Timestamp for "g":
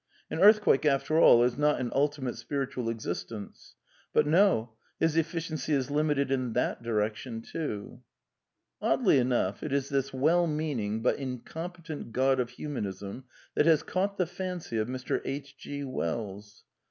15.55-15.83